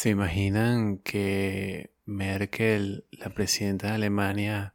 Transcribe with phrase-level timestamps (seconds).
[0.00, 4.72] ¿Se imaginan que Merkel, la presidenta de Alemania,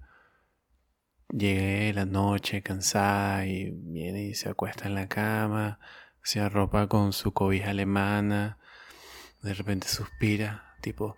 [1.29, 5.79] llegue la noche cansada y viene y se acuesta en la cama,
[6.21, 8.59] se arropa con su cobija alemana,
[9.41, 11.15] de repente suspira, tipo,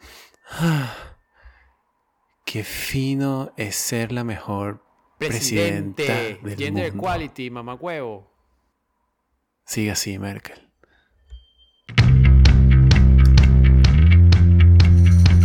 [0.52, 1.18] ah,
[2.46, 4.86] qué fino es ser la mejor
[5.18, 7.08] presidenta Presidente, del Gender mundo.
[7.10, 8.34] Equality, mamacuevo.
[9.66, 10.67] Sigue así, Merkel.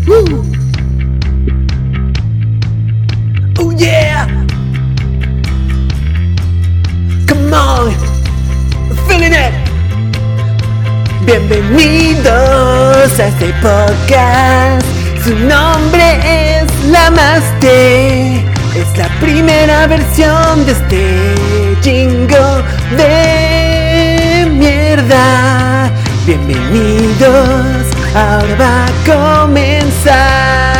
[0.04, 0.42] Oh
[3.76, 4.26] yeah!
[7.28, 7.92] Come on!
[9.06, 9.52] Feeling!
[11.24, 12.26] Bienvenidos
[13.20, 14.84] a este podcast.
[15.24, 16.18] Su nombre
[16.58, 18.38] es Lamaste.
[18.74, 22.62] Es la primera versión de este jingo
[22.96, 25.90] de mierda.
[26.26, 28.90] Bienvenidos, ahora va a
[29.46, 30.72] comenzar.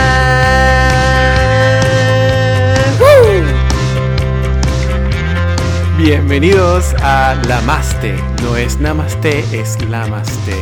[5.96, 8.16] Bienvenidos a Lamaste.
[8.42, 10.57] No es Namaste, es Lamaste.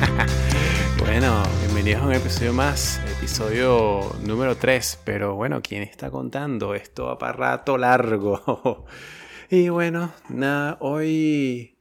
[0.98, 5.02] bueno, bienvenidos a un episodio más, episodio número 3.
[5.04, 6.74] Pero bueno, ¿quién está contando?
[6.74, 8.86] Esto va para largo.
[9.50, 11.78] y bueno, nada, hoy,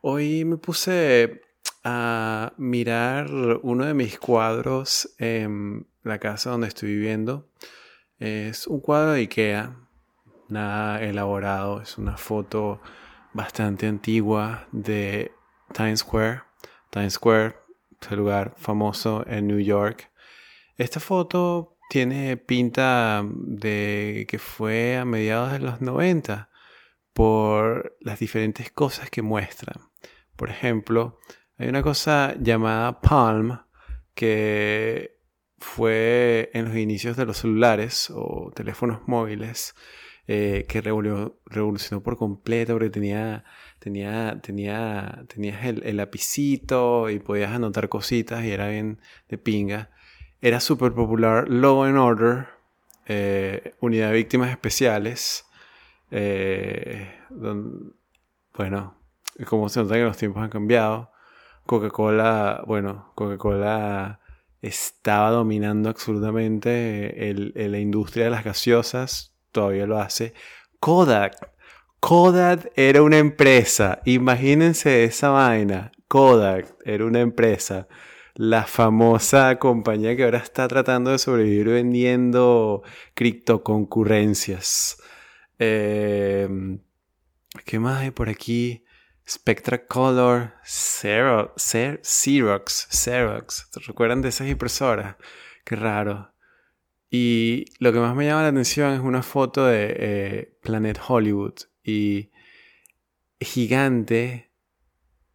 [0.00, 1.49] hoy me puse
[1.84, 3.30] a mirar
[3.62, 7.48] uno de mis cuadros en la casa donde estoy viviendo.
[8.18, 9.76] Es un cuadro de Ikea,
[10.48, 12.80] nada elaborado, es una foto
[13.32, 15.32] bastante antigua de
[15.72, 16.42] Times Square.
[16.90, 17.60] Times Square
[18.08, 20.10] el lugar famoso en New York.
[20.76, 26.48] Esta foto tiene pinta de que fue a mediados de los 90
[27.12, 29.74] por las diferentes cosas que muestra.
[30.36, 31.18] Por ejemplo,
[31.60, 33.60] hay una cosa llamada Palm
[34.14, 35.18] que
[35.58, 39.74] fue en los inicios de los celulares o teléfonos móviles
[40.26, 43.44] eh, que revolu- revolucionó por completo porque tenía,
[43.78, 48.98] tenía, tenía, tenías el, lapicito y podías anotar cositas y era bien
[49.28, 49.90] de pinga.
[50.40, 52.46] Era súper popular Law and Order,
[53.04, 55.44] eh, Unidad de Víctimas Especiales.
[56.10, 57.18] eh,
[58.54, 58.94] bueno,
[59.46, 61.09] como se nota que los tiempos han cambiado.
[61.70, 64.18] Coca-Cola, bueno, Coca-Cola
[64.60, 70.34] estaba dominando absolutamente el- el- la industria de las gaseosas, todavía lo hace.
[70.80, 71.52] Kodak,
[72.00, 75.92] Kodak era una empresa, imagínense esa vaina.
[76.08, 77.86] Kodak era una empresa,
[78.34, 82.82] la famosa compañía que ahora está tratando de sobrevivir vendiendo
[83.14, 85.00] criptoconcurrencias.
[85.60, 86.48] Eh,
[87.64, 88.82] ¿Qué más hay por aquí?
[89.30, 93.70] Spectra Color, Xero- Xer- Xerox, Xerox.
[93.70, 95.16] ¿Te recuerdan de esas impresoras?
[95.64, 96.34] Qué raro.
[97.10, 101.54] Y lo que más me llama la atención es una foto de eh, Planet Hollywood.
[101.84, 102.30] Y
[103.40, 104.50] gigante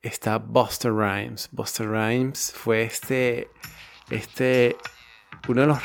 [0.02, 1.50] está Buster Rhymes.
[1.52, 3.50] Buster Rhymes fue este,
[4.10, 4.76] este,
[5.48, 5.80] uno de los,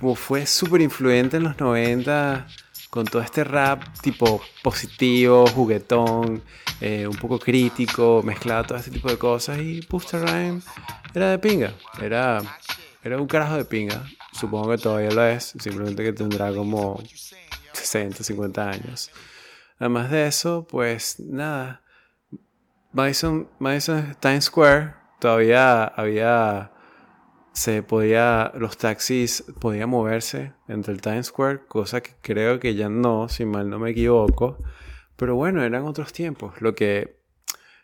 [0.00, 2.46] como fue súper influyente en los 90
[2.94, 6.44] con todo este rap tipo positivo, juguetón,
[6.80, 9.58] eh, un poco crítico, mezclado todo este tipo de cosas.
[9.58, 10.64] Y Buster Rhymes
[11.12, 12.40] era de pinga, era,
[13.02, 14.04] era un carajo de pinga.
[14.32, 17.02] Supongo que todavía lo es, simplemente que tendrá como
[17.72, 19.10] 60, 50 años.
[19.80, 21.82] Además de eso, pues nada.
[22.92, 26.70] Madison, Madison Times Square todavía había.
[27.54, 28.52] Se podía.
[28.56, 33.46] Los taxis podían moverse entre el Times Square, cosa que creo que ya no, si
[33.46, 34.58] mal no me equivoco.
[35.16, 36.60] Pero bueno, eran otros tiempos.
[36.60, 37.20] Lo que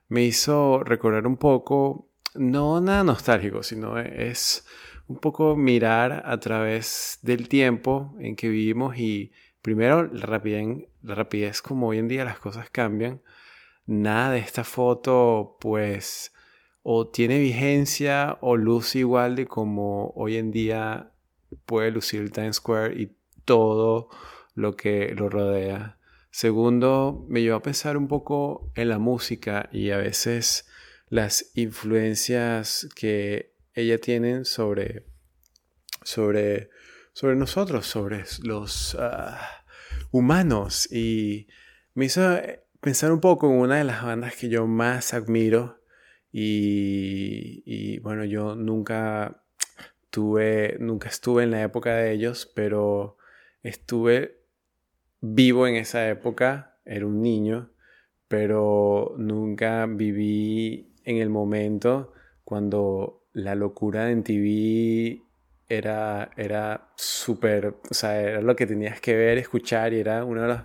[0.09, 2.09] me hizo recordar un poco.
[2.35, 4.65] No nada nostálgico, sino es
[5.09, 9.33] un poco mirar a través del tiempo en que vivimos y
[9.63, 13.21] primero la rapidez, la rapidez como hoy en día las cosas cambian.
[13.87, 16.33] Nada de esta foto pues
[16.83, 21.13] o tiene vigencia o luce igual de como hoy en día
[21.67, 23.13] puede lucir el Times Square y
[23.45, 24.09] todo
[24.55, 25.99] lo que lo rodea.
[26.31, 30.67] Segundo, me llevó a pensar un poco en la música y a veces
[31.09, 35.07] las influencias que ella tiene sobre,
[36.03, 36.71] sobre,
[37.13, 39.65] sobre nosotros, sobre los ah,
[40.13, 40.91] humanos.
[40.93, 41.49] Y
[41.95, 42.39] me hizo
[42.81, 45.80] pensar un poco en una de las bandas que yo más admiro.
[46.33, 49.43] Y, bueno, yo nunca
[50.11, 53.17] tuve, nunca estuve en la época de ellos, pero
[53.63, 54.41] estuve
[55.21, 57.71] vivo en esa época, era un niño,
[58.29, 62.13] pero nunca viví en el momento
[62.45, 65.23] cuando la locura de TV
[65.69, 70.43] era, era súper, o sea, era lo que tenías que ver, escuchar y era uno
[70.43, 70.61] de los,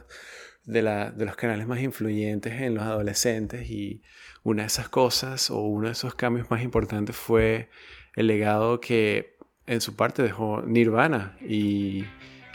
[0.66, 4.02] de, de los canales más influyentes en los adolescentes y
[4.44, 7.70] una de esas cosas o uno de esos cambios más importantes fue
[8.16, 12.06] el legado que en su parte dejó Nirvana y,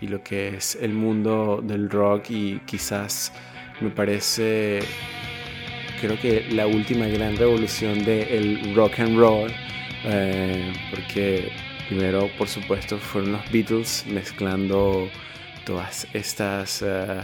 [0.00, 3.32] y lo que es el mundo del rock y quizás
[3.80, 4.80] me parece
[6.00, 9.50] creo que la última gran revolución del rock and roll
[10.04, 11.52] eh, porque
[11.88, 15.08] primero, por supuesto, fueron los Beatles mezclando
[15.66, 17.22] todas estas uh,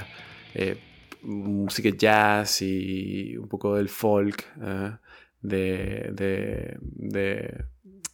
[0.59, 0.79] eh,
[1.23, 4.97] música jazz y un poco del folk eh,
[5.43, 6.77] de,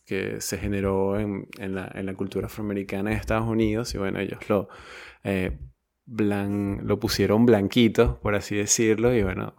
[0.04, 3.94] que se generó en, la, cultura afroamericana en Estados Unidos.
[3.94, 4.68] Y bueno, ellos lo,
[6.04, 9.14] lo pusieron blanquito, por así decirlo.
[9.14, 9.54] Y bueno,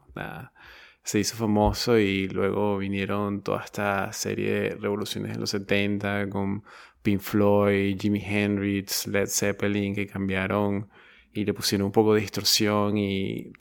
[1.03, 6.63] se hizo famoso y luego vinieron toda esta serie de revoluciones de los 70 con
[7.01, 10.89] Pink Floyd, Jimi Hendrix, Led Zeppelin que cambiaron
[11.33, 13.51] y le pusieron un poco de distorsión y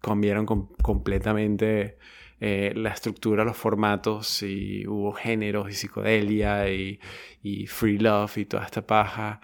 [0.00, 1.98] cambiaron completamente
[2.40, 6.98] eh, la estructura, los formatos y hubo géneros y psicodelia y,
[7.66, 9.40] free love y toda esta paja.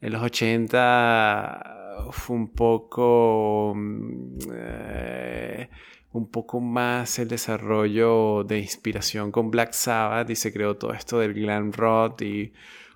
[0.00, 3.72] En los 80 fue un poco...
[3.74, 5.70] Mm, eh,
[6.12, 11.18] un poco más el desarrollo de inspiración con Black Sabbath y se creó todo esto
[11.18, 12.52] del glam rock y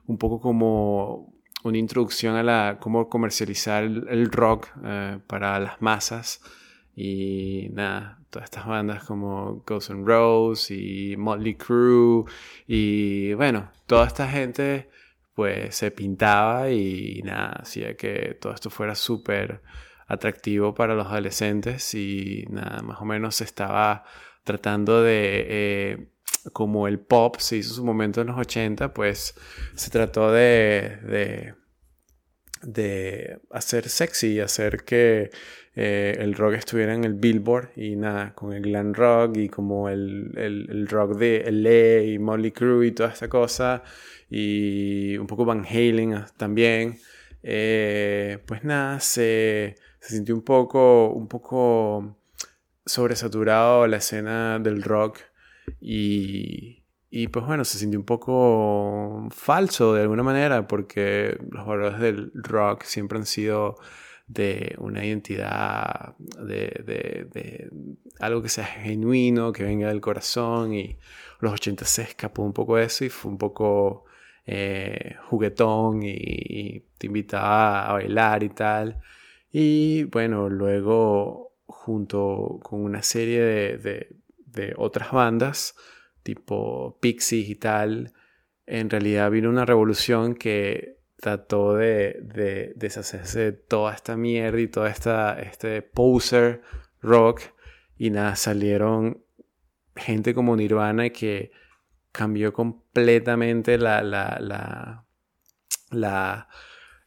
[0.07, 6.41] un poco como una introducción a la cómo comercializar el, rock eh, para las masas.
[6.95, 12.25] Y nada, todas estas bandas como Ghost N' Roses y Motley Crue.
[12.67, 14.89] Y bueno, toda esta gente
[15.35, 19.61] pues se pintaba y nada, hacía que todo esto fuera súper
[20.07, 21.95] atractivo para los adolescentes.
[21.95, 24.05] Y nada, más o menos se estaba
[24.45, 26.09] tratando de, eh,
[26.53, 29.35] como el pop se hizo su momento en los 80, pues
[29.75, 31.55] se trató de, de,
[32.63, 35.31] de hacer sexy, hacer que
[35.75, 39.89] eh, el rock estuviera en el billboard y nada, con el glam rock y como
[39.89, 43.83] el, el, rock de LA y Molly Crew y toda esta cosa
[44.31, 46.99] y un poco Van Halen también.
[47.43, 52.17] Eh, pues nada, se, se sintió un poco, un poco
[52.85, 55.19] sobresaturado la escena del rock
[55.81, 61.99] y, y pues bueno, se sintió un poco falso de alguna manera porque los valores
[62.01, 63.77] del rock siempre han sido
[64.27, 67.71] de una identidad, de, de, de,
[68.19, 70.99] algo que sea genuino, que venga del corazón y
[71.41, 74.05] los 80 se escapó un poco de eso y fue un poco
[74.47, 79.01] eh, juguetón y, y, te invitaba a bailar y tal.
[79.53, 84.17] Y bueno, luego junto con una serie de,
[84.77, 85.75] otras bandas,
[86.23, 88.13] tipo Pixies y tal,
[88.67, 95.41] en realidad vino una revolución que trató de, deshacerse de toda esta mierda y esta
[95.41, 96.63] este poser
[97.01, 97.41] rock
[97.97, 99.25] y nada, salieron
[99.95, 101.53] gente como Nirvana que
[102.13, 105.07] cambió completamente la, la, la,
[105.91, 106.49] la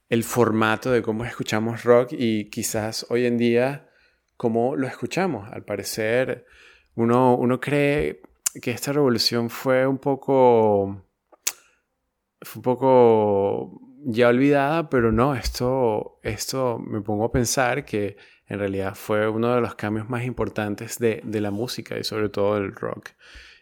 [0.10, 3.90] el formato de cómo escuchamos rock y quizás hoy en día
[4.38, 5.48] cómo lo escuchamos.
[5.52, 6.46] Al parecer,
[7.00, 8.22] uno, uno cree
[8.62, 11.06] que esta revolución fue un poco
[12.42, 18.60] fue un poco ya olvidada, pero no, esto, esto me pongo a pensar que en
[18.60, 22.56] realidad fue uno de los cambios más importantes de, de la música y sobre todo
[22.56, 23.12] del rock.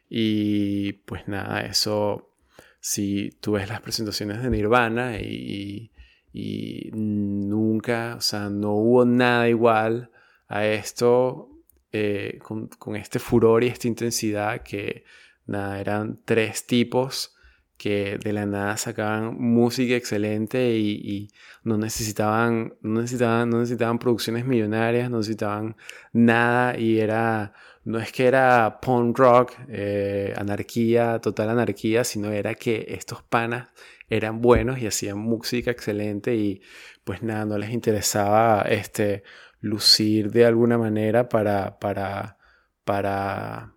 [0.10, 2.34] Y pues nada, eso,
[2.80, 5.92] si tú ves las presentaciones de Nirvana y,
[6.34, 10.12] y nunca, o sea, no hubo nada igual
[10.48, 11.57] a esto
[11.92, 15.04] eh, con, este furor y esta intensidad que
[15.46, 17.34] nada, eran tres tipos
[17.78, 21.30] que de la nada sacaban música excelente y,
[21.64, 25.78] no, necesitaban, no, necesitaban, no necesitaban producciones millonarias, no necesitaban
[26.12, 27.54] nada y era,
[27.84, 33.70] no es que era punk rock, eh, anarquía, total anarquía, sino era que estos panas
[34.10, 36.62] eran buenos y hacían música excelente y
[37.04, 39.24] pues nada, no les interesaba este,
[39.68, 42.38] lucir de alguna manera para, para,
[42.84, 43.74] para,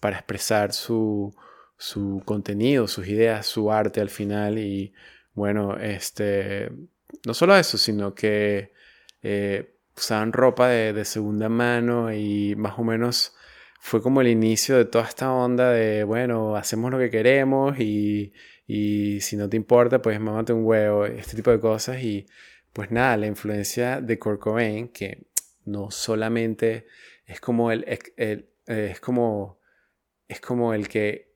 [0.00, 1.34] para expresar su,
[1.76, 4.92] su contenido, sus ideas, su arte al final y
[5.34, 6.70] bueno, este,
[7.26, 8.72] no solo eso, sino que
[9.22, 13.34] eh, usaban ropa de, segunda mano y más o menos
[13.80, 18.32] fue como el inicio de toda esta onda de, bueno, hacemos lo que queremos y,
[18.66, 22.02] y si no te importa, pues mámate un huevo, este tipo de cosas.
[22.02, 22.26] Y
[22.72, 25.26] pues nada, la influencia de Kurt Cobain, que
[25.70, 26.86] no solamente
[27.24, 29.60] es como el, es como,
[30.28, 31.30] es como el que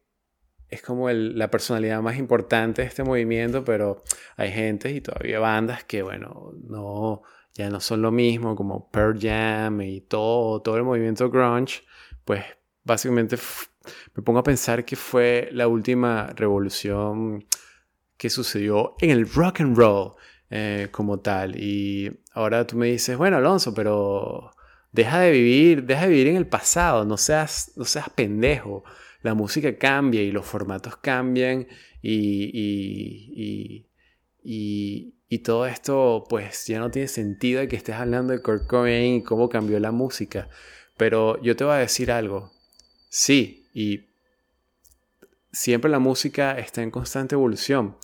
[0.69, 4.03] es como la personalidad más importante de este movimiento, pero
[4.37, 7.23] hay gente y todavía bandas que, bueno, no,
[7.55, 11.83] ya no son lo mismo, como Pearl Jam y todo, todo el movimiento grunge,
[12.25, 12.45] pues
[12.83, 13.37] básicamente
[14.15, 17.47] me pongo a pensar que fue la última revolución
[18.17, 20.15] que sucedió en el rock and roll
[20.57, 21.61] eh, como tal.
[21.61, 24.53] Y ahora tú me dices, bueno, Alonso, pero
[24.93, 28.85] deja de vivir, deja de vivir en el pasado, no seas, no seas pendejo.
[29.23, 31.67] La música cambia y los formatos cambian
[32.01, 32.51] y,
[34.45, 39.23] y, y, todo esto pues ya no tiene sentido que estés hablando de Kurt y
[39.25, 40.49] cómo cambió la música.
[40.97, 42.53] Pero yo te voy a decir algo.
[43.09, 44.07] Sí, y
[45.51, 47.97] siempre la música está en constante evolución,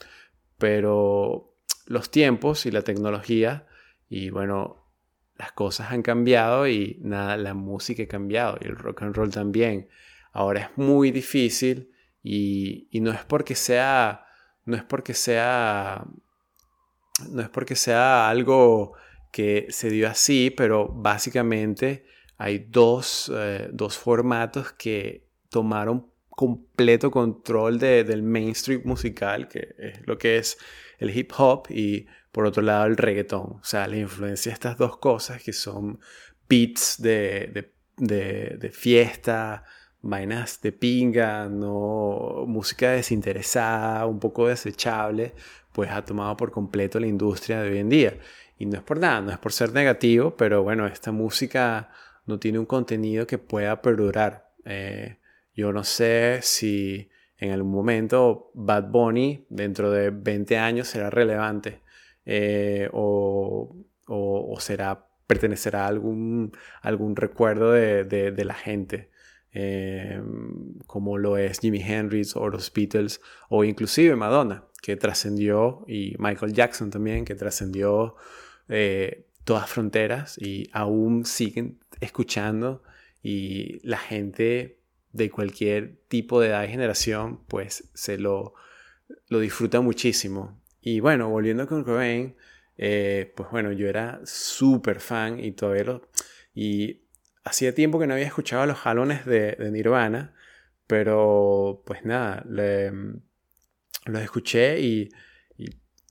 [0.58, 1.49] pero
[1.90, 3.66] los tiempos y la tecnología
[4.08, 4.86] y bueno,
[5.36, 9.30] las cosas han cambiado y nada, la música ha cambiado y el rock and roll
[9.32, 9.88] también.
[10.32, 11.90] Ahora es muy difícil
[12.22, 14.24] y, no es porque sea,
[14.66, 16.04] no es porque sea,
[17.28, 18.92] no es porque sea algo
[19.32, 22.04] que se dio así, pero básicamente
[22.38, 30.16] hay dos, eh, dos formatos que tomaron completo control del mainstream musical, que es lo
[30.18, 30.56] que es
[31.00, 33.58] el hip hop, y por otro lado el reggaetón.
[33.60, 35.98] O sea, la influencia de estas dos cosas que son
[36.48, 39.64] beats de, de, fiesta,
[40.02, 45.34] vainas de pinga, no música desinteresada, un poco desechable,
[45.72, 48.18] pues ha tomado por completo la industria de hoy en día.
[48.58, 51.90] Y no es por nada, no es por ser negativo, pero bueno, esta música
[52.26, 54.52] no tiene un contenido que pueda perdurar.
[54.64, 55.18] Eh,
[55.54, 57.09] yo no sé si
[57.40, 61.80] en algún momento Bad Bunny dentro de 20 años será relevante
[62.26, 63.74] eh, o,
[64.60, 69.10] será pertenecerá a algún, algún recuerdo de, la gente.
[69.52, 70.20] Eh,
[70.86, 76.52] como lo es Jimi Hendrix o los Beatles o inclusive Madonna que trascendió y Michael
[76.52, 78.14] Jackson también que trascendió
[78.68, 82.84] eh, todas fronteras y aún siguen escuchando
[83.24, 84.79] y la gente
[85.12, 88.54] de cualquier tipo de edad y generación, pues se lo,
[89.28, 90.60] lo disfruta muchísimo.
[90.80, 92.36] Y bueno, volviendo con Cobain,
[92.78, 96.08] eh, pues bueno, yo era súper fan y todavía lo...
[96.54, 97.02] Y
[97.44, 100.34] hacía tiempo que no había escuchado los jalones de, Nirvana,
[100.86, 105.10] pero pues nada, los escuché y,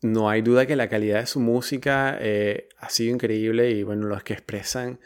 [0.01, 4.08] no hay duda que la calidad de su música eh, ha sido increíble y bueno,
[4.08, 5.01] los que expresan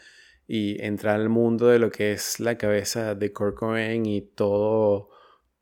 [0.46, 5.10] y entrar al mundo de lo que es la cabeza de Kurt Cobain y todo,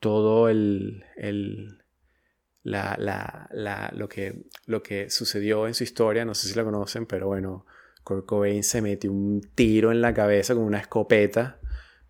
[0.01, 1.83] todo el, el
[2.65, 6.65] la, la, la, lo, que, lo que sucedió en su historia, no sé si la
[6.65, 7.67] conocen, pero bueno,
[8.05, 11.61] Kurt Cobain se metió un tiro en la cabeza con una escopeta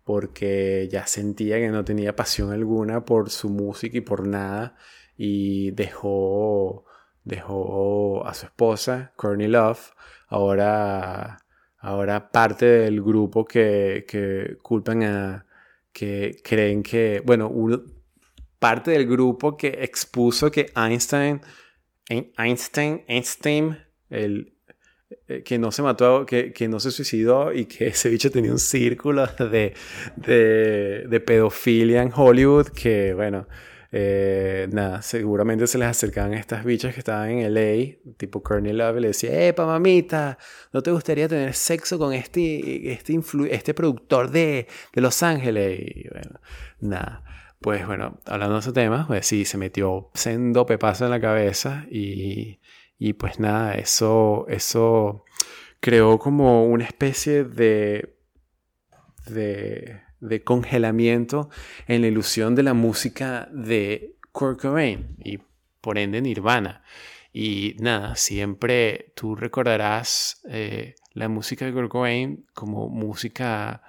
[0.03, 4.75] porque ya sentía que no tenía pasión alguna por su música y por nada
[5.17, 6.85] y dejó,
[7.23, 9.93] dejó a su esposa, Courtney Love,
[10.27, 11.42] ahora
[11.83, 15.45] ahora parte del grupo que, que culpan a,
[15.91, 17.51] que creen que, bueno,
[18.57, 21.41] parte del grupo que expuso que Einstein,
[22.37, 23.77] Einstein, Einstein,
[24.09, 24.53] el,
[25.27, 28.53] eh, que no se mató, que, que, no se suicidó y que ese bicho tenía
[28.53, 29.73] un círculo de,
[30.15, 33.45] de pedofilia en Hollywood que, bueno,
[33.95, 38.97] eh, nada, seguramente se les acercaban estas bichas que estaban en LA, tipo Courtney Love,
[38.97, 40.39] y le decía, ¡Epa, mamita!
[40.71, 43.19] ¿No te gustaría tener sexo con este, este,
[43.51, 45.79] este productor de, de Los Ángeles?
[45.79, 46.39] Y bueno,
[46.79, 47.23] nada.
[47.59, 51.85] Pues bueno, hablando de ese tema, pues sí, se metió sendo pepazo en la cabeza
[51.91, 52.59] y,
[52.97, 55.23] y pues nada, eso, eso
[55.79, 58.17] creó como una especie de,
[59.27, 61.49] de de congelamiento
[61.87, 65.39] en la ilusión de la música de Kurt Cobain y
[65.81, 66.81] por ende Nirvana.
[67.33, 73.83] Y nada, siempre tú recordarás eh, la música de Kurt Cobain como música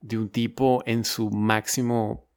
[0.00, 2.28] de un tipo en su máximo,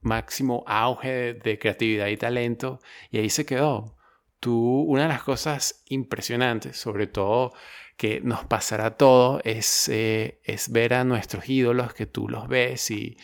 [0.00, 2.80] máximo auge de creatividad y talento
[3.10, 3.96] y ahí se quedó.
[4.40, 7.52] Tú, una de las cosas impresionantes, sobre todo
[7.98, 12.90] que nos pasará todo es, eh, es ver a nuestros ídolos que tú los ves
[12.90, 13.18] y,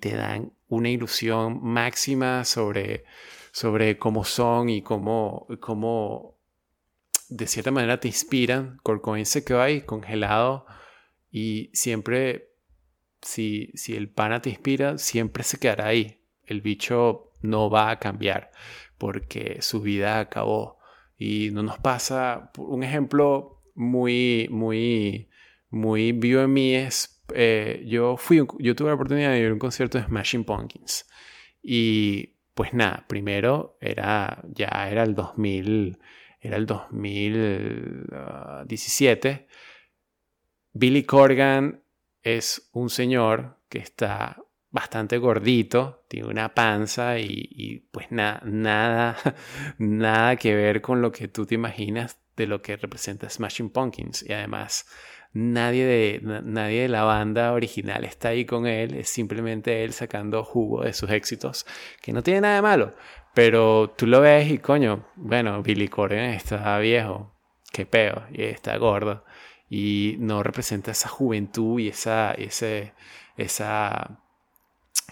[0.00, 3.04] te dan una ilusión máxima sobre,
[3.52, 6.38] sobre cómo son y cómo, cómo
[7.28, 8.78] de cierta manera te inspiran.
[8.82, 10.64] Corcoin se quedó ahí congelado
[11.30, 12.54] y siempre,
[13.20, 16.22] si, si el pana te inspira, siempre se quedará ahí.
[16.44, 18.52] El bicho no va a cambiar
[18.96, 20.78] porque su vida acabó.
[21.18, 25.28] Y no nos pasa, un ejemplo muy, muy,
[25.70, 29.58] muy vivo en es, eh, yo fui, yo tuve la oportunidad de ir a un
[29.58, 31.06] concierto de Smashing Pumpkins
[31.62, 35.98] y pues nada, primero era, ya era el 2000,
[36.40, 39.46] era el 2017.
[40.72, 41.82] Billy Corgan
[42.22, 44.42] es un señor que está
[44.74, 48.42] bastante gordito, tiene una panza y, pues nada,
[49.78, 54.28] nada que ver con lo que tú te imaginas de lo que representa Smashing Pumpkins.
[54.28, 54.84] Y además
[55.32, 60.42] nadie de, nadie de la banda original está ahí con él, es simplemente él sacando
[60.42, 61.66] jugo de sus éxitos,
[62.02, 62.94] que no tiene nada de malo.
[63.32, 67.32] Pero tú lo ves y coño, bueno, Billy Corgan está viejo,
[67.72, 69.24] qué peo, y está gordo.
[69.70, 72.92] Y no representa esa juventud y esa, ese,
[73.36, 74.23] esa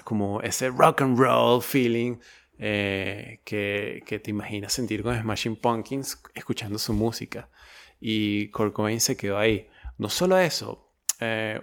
[0.04, 2.18] como ese rock and roll feeling
[2.58, 7.48] eh, que, que, te imaginas sentir con Smashing Pumpkins escuchando su música.
[8.00, 9.68] Y Kurt Cobain se quedó ahí.
[9.98, 11.60] No solo eso, eh,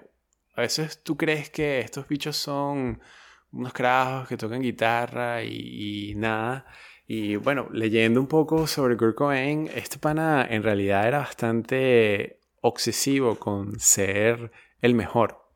[0.55, 3.01] a veces tú crees que estos bichos son
[3.51, 6.65] unos carajos que tocan guitarra y, nada.
[7.07, 13.35] Y bueno, leyendo un poco sobre Kurt Cobain, este pana en realidad era bastante obsesivo
[13.35, 15.49] con ser el mejor.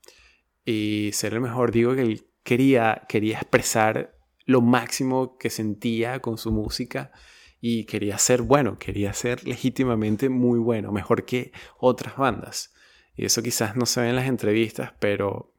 [0.65, 6.37] Y ser el mejor, digo que el quería, quería expresar lo máximo que sentía con
[6.37, 7.11] su música
[7.59, 12.71] y quería ser bueno, quería ser legítimamente muy bueno, mejor que otras bandas.
[13.15, 15.55] Y eso quizás no se ve en las entrevistas, pero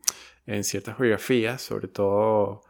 [0.46, 2.62] en ciertas biografías, sobre todo,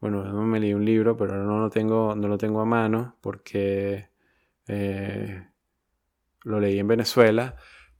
[0.00, 3.18] bueno, no me leí un libro, pero no lo tengo, no lo tengo a mano
[3.20, 4.10] porque
[4.68, 5.44] eh,
[6.44, 7.56] lo leí en Venezuela,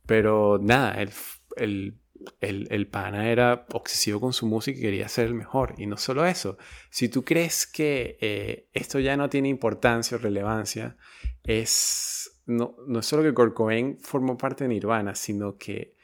[0.07, 1.11] pero nada, el,
[1.57, 2.02] el
[2.41, 5.75] el, pana era obsesivo con su música y quería ser el mejor.
[5.79, 6.59] Y no solo eso,
[6.91, 10.97] si tú crees que eh, esto ya no tiene importancia o relevancia,
[11.45, 13.57] es, no, no es solo que Kurt
[14.03, 15.97] formó parte de Nirvana, sino que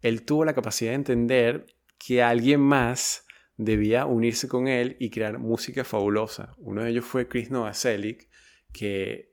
[0.00, 1.66] él tuvo la capacidad de entender
[1.98, 3.26] que alguien más
[3.56, 6.54] debía unirse con él y crear música fabulosa.
[6.58, 8.28] Uno de ellos fue Chris Novoselic,
[8.72, 9.32] que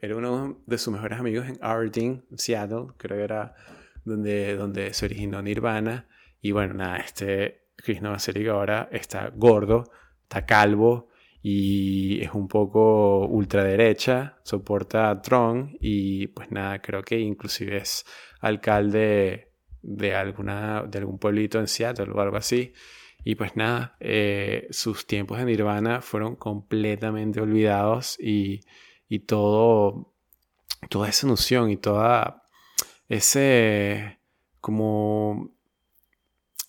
[0.00, 3.54] era uno de sus mejores amigos en Aberdeen, Seattle, creo que era
[4.04, 6.08] donde, donde se originó Nirvana.
[6.40, 7.60] Y bueno, nada, este
[8.00, 9.90] Novoselic ahora está gordo,
[10.22, 11.08] está calvo
[11.42, 18.04] y es un poco ultraderecha, soporta a Tron y pues nada, creo que inclusive es
[18.40, 22.72] alcalde de, alguna, de algún pueblito en Seattle o algo así.
[23.22, 28.60] Y pues nada, eh, sus tiempos de Nirvana fueron completamente olvidados y,
[29.08, 30.14] y todo,
[30.88, 32.39] toda esa noción y toda
[33.10, 34.18] ese
[34.60, 35.50] como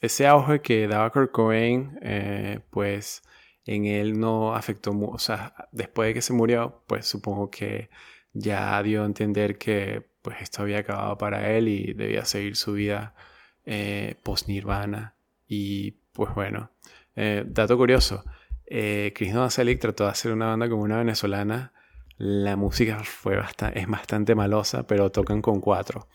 [0.02, 3.24] ese auge que daba Kurt Cobain, eh, pues
[3.66, 7.90] en él no afectó, o sea, después de que se murió, pues supongo que
[8.34, 12.74] ya dio a entender que pues esto había acabado para él y debía seguir su
[12.74, 13.16] vida
[13.66, 15.16] eh, post-Nirvana.
[15.48, 16.72] Y pues bueno,
[17.16, 18.24] eh, dato curioso,
[18.66, 21.74] eh, Chris Novoselic trató de hacer una banda como una venezolana
[22.22, 23.36] la música fue
[23.74, 26.08] es bastante malosa, pero tocan con cuatro.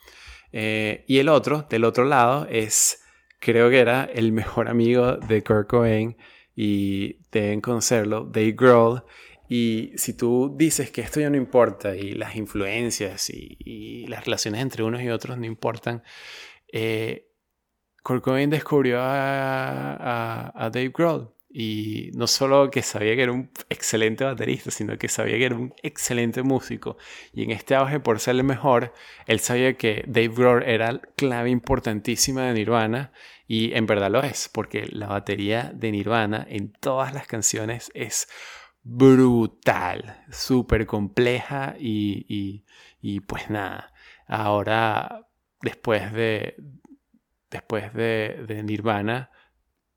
[0.53, 3.03] Eh, y el otro, del otro lado, es,
[3.41, 6.15] creo que era el mejor amigo de Kurt Cobain
[6.55, 9.03] y deben conocerlo, Dave Grohl.
[9.49, 14.61] Y si tú dices que esto ya no importa y las influencias y, las relaciones
[14.61, 16.03] entre unos y otros no importan,
[16.71, 17.27] eh,
[18.01, 24.23] Kurt Cobain descubrió a Dave Grohl y no solo que sabía que era un excelente
[24.23, 26.97] baterista, sino que sabía que era un excelente músico.
[27.33, 28.93] Y en este auge por ser el mejor,
[29.25, 33.11] él sabía que Dave Grohl era clave importantísima de Nirvana.
[33.47, 38.29] Y en verdad lo es, porque la batería de Nirvana en todas las canciones es
[38.83, 42.65] brutal, súper compleja y, y,
[43.01, 43.91] y, pues nada,
[44.27, 45.27] ahora
[45.63, 46.55] después de,
[47.49, 49.31] después de, de Nirvana,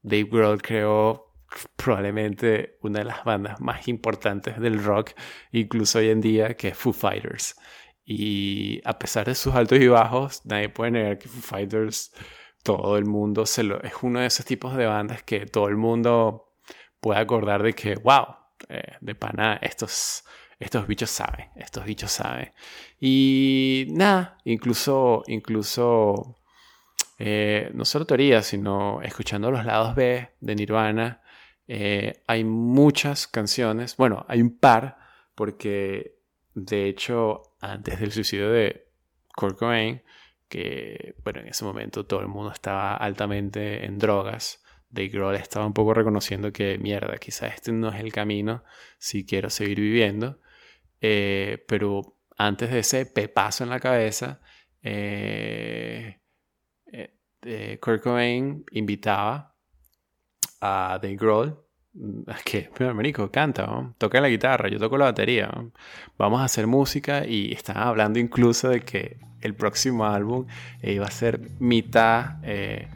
[0.01, 1.30] Dave Grohl creó
[1.77, 5.13] probablemente una de las bandas más importantes del rock,
[5.53, 7.57] incluso hoy en día, que es Foo Fighters.
[8.05, 12.13] Y a pesar de sus altos y bajos, nadie puede negar que Foo Fighters,
[12.63, 15.77] todo el mundo se lo, es uno de esos tipos de bandas que todo el
[15.77, 16.51] mundo
[17.01, 18.27] puede acordar de que, wow,
[18.69, 20.25] eh, de pana, estos,
[20.59, 22.53] estos bichos saben, estos bichos saben.
[23.01, 26.37] Y nada, incluso, incluso,
[27.19, 31.20] eh, no solo teoría, sino escuchando los lados B de Nirvana,
[31.73, 34.99] eh, hay muchas canciones, bueno, hay un par,
[35.37, 36.17] porque
[36.53, 38.89] de hecho, antes del suicidio de
[39.37, 40.03] Kurt Cobain,
[40.49, 45.65] que bueno, en ese momento todo el mundo estaba altamente en drogas, Dave Grohl estaba
[45.65, 48.65] un poco reconociendo que mierda, quizás este no es el camino
[48.99, 50.41] si quiero seguir viviendo,
[51.01, 54.41] eh, pero antes de ese pepazo en la cabeza,
[54.83, 56.19] eh,
[57.81, 59.50] Kurt Cobain invitaba
[60.61, 61.57] a Dave Grohl.
[61.93, 65.51] Mira, Marico, canta, toca la guitarra, yo toco la batería.
[66.17, 70.47] Vamos a hacer música y estaba hablando incluso de que el próximo álbum
[70.83, 72.89] iba a ser mitad, eh,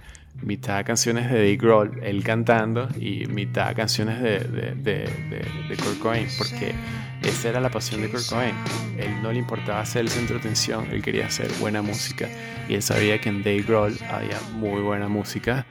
[0.42, 6.28] mitad canciones de Dave Grohl, él cantando, y mitad canciones de, de, de, Kurt Cobain,
[6.38, 6.74] porque
[7.22, 8.54] esa era la pasión de Kurt Cobain.
[8.98, 12.28] Él no le importaba ser el centro de atención, él quería hacer buena música.
[12.68, 15.66] Y él sabía que en Dave Grohl había muy buena música,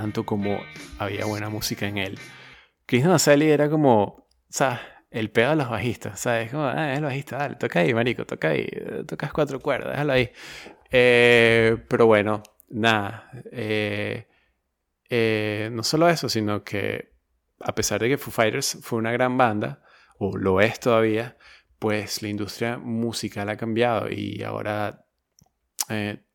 [0.00, 0.60] tanto como
[0.98, 2.18] había buena música en él.
[2.86, 4.80] Chris Novoselic era como, ¿sabes?
[5.10, 6.50] El pedo de los bajistas, ¿sabes?
[6.50, 8.68] Como, ah, es el bajista, dale, toca ahí, marico, toca ahí,
[9.06, 10.30] tocas cuatro cuerdas, déjalo ahí.
[10.90, 13.30] Eh, pero bueno, nada.
[13.52, 14.26] Eh,
[15.08, 17.12] eh, no solo eso, sino que
[17.60, 19.82] a pesar de que Foo Fighters fue una gran banda,
[20.18, 21.36] o lo es todavía,
[21.78, 25.04] pues la industria musical ha cambiado y ahora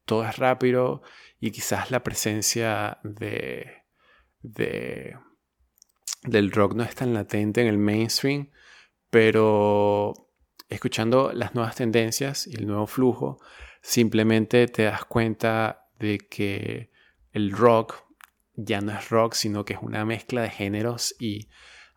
[0.05, 1.01] todo es rápido
[1.41, 3.83] y quizás la presencia de,
[4.41, 5.17] de
[6.23, 8.51] del rock no es tan latente en el mainstream,
[9.09, 10.13] pero
[10.69, 13.39] escuchando las nuevas tendencias y el nuevo flujo,
[13.81, 16.91] simplemente te das cuenta de que
[17.31, 17.95] el rock
[18.53, 21.49] ya no es rock, sino que es una mezcla de géneros y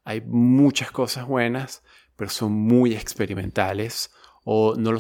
[0.05, 1.83] hay muchas cosas buenas,
[2.17, 4.11] pero son muy experimentales
[4.45, 4.93] o no,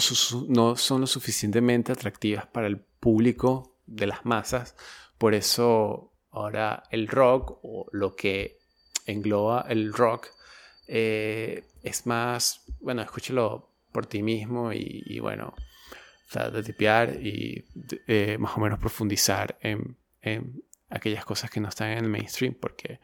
[0.49, 4.77] no son lo suficientemente atractivas para el público de las masas.
[5.19, 8.59] Por eso ahora el rock o lo que
[9.07, 10.29] engloba el rock,
[10.87, 15.55] eh, es más, bueno, escúchelo por ti mismo y, bueno,
[16.53, 17.65] de tipear y
[18.09, 19.97] eh, más o menos profundizar en,
[20.91, 23.01] aquellas cosas que no están en el mainstream, porque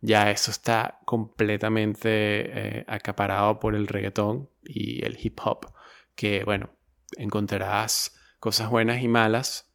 [0.00, 5.72] ya eso está completamente eh, acaparado por el reggaetón y el hip hop,
[6.14, 6.70] que bueno,
[7.16, 9.72] encontrarás cosas buenas y malas,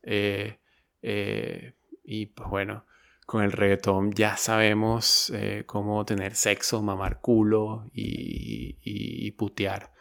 [2.03, 2.85] y pues bueno,
[3.27, 9.91] con el reggaetón ya sabemos eh, cómo tener sexo, mamar culo y, putear.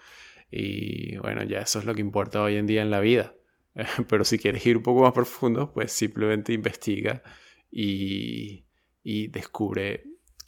[0.49, 3.35] Y bueno, ya eso es lo que importa hoy en día en la vida.
[4.09, 7.25] Pero si quieres ir un poco más profundo, pues simplemente investiga
[7.69, 8.65] y,
[9.03, 10.05] descubre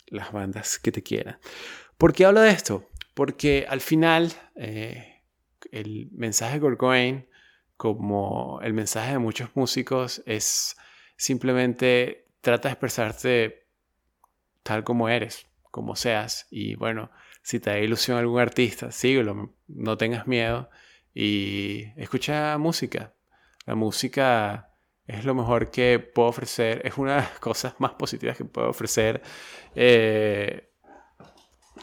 [0.06, 1.38] las bandas que te quieran.
[1.98, 2.88] ¿Por qué hablo de esto?
[3.12, 5.24] Porque al final eh,
[5.72, 6.78] el mensaje de Kurt
[7.78, 10.76] como el mensaje de muchos músicos, es
[11.16, 13.66] simplemente trata de expresarte
[14.64, 16.48] tal como eres, como seas.
[16.50, 17.10] Y bueno,
[17.40, 20.68] si te da ilusión algún artista, síguelo, no tengas miedo
[21.14, 23.14] y escucha música.
[23.64, 24.74] La música
[25.06, 28.68] es lo mejor que puedo ofrecer, es una de las cosas más positivas que puedo
[28.68, 29.22] ofrecer
[29.76, 30.72] eh,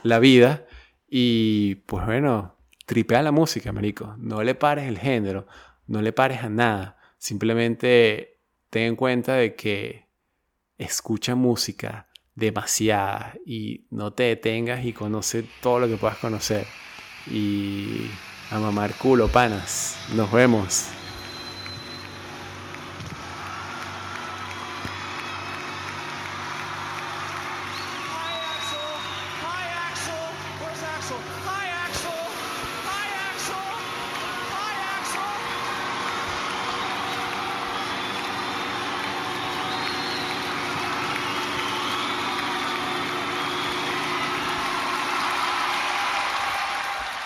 [0.03, 0.65] la vida.
[1.07, 4.15] Y pues bueno, tripea la música, marico.
[4.17, 5.47] No le pares el género,
[5.87, 6.97] no le pares a nada.
[7.17, 10.07] Simplemente ten en cuenta de que
[10.77, 16.65] escucha música demasiada y no te detengas y conoce todo lo que puedas conocer.
[17.27, 18.07] Y
[18.51, 19.97] a mamar culo, panas.
[20.13, 21.04] Nos vemos.